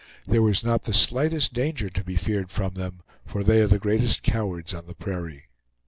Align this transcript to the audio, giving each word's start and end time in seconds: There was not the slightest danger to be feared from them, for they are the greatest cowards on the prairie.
There 0.25 0.41
was 0.41 0.63
not 0.63 0.85
the 0.85 0.95
slightest 0.95 1.53
danger 1.53 1.87
to 1.91 2.03
be 2.03 2.15
feared 2.15 2.49
from 2.49 2.73
them, 2.73 3.01
for 3.23 3.43
they 3.43 3.61
are 3.61 3.67
the 3.67 3.77
greatest 3.77 4.23
cowards 4.23 4.73
on 4.73 4.87
the 4.87 4.95
prairie. 4.95 5.43